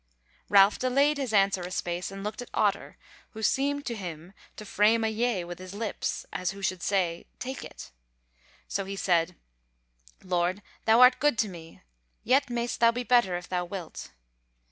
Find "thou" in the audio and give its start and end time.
10.85-11.01, 12.79-12.91, 13.47-13.63